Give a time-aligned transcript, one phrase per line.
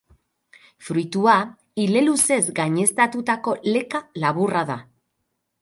[0.85, 1.35] Fruitua,
[1.83, 4.83] ile luzez gaineztatutako leka laburra da.